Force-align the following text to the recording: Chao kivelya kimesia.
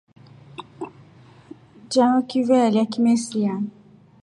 Chao 1.91 2.21
kivelya 2.29 2.83
kimesia. 2.91 3.53